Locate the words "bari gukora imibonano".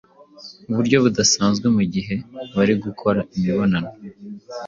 2.55-3.91